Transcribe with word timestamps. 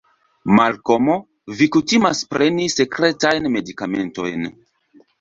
Malkomo, 0.59 1.17
vi 1.59 1.69
kutimas 1.77 2.23
preni 2.33 2.67
sekretajn 2.79 3.49
medikamentojn. 3.61 4.53